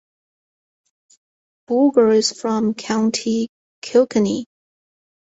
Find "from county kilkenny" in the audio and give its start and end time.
2.31-4.47